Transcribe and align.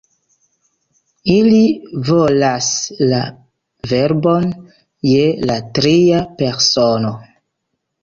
Ili 1.33 1.59
volas 2.07 2.71
la 3.13 3.21
verbon 3.93 4.51
je 5.15 5.31
la 5.49 5.63
tria 5.81 6.27
persono. 6.45 7.17